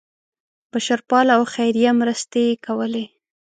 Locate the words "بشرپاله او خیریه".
0.71-1.91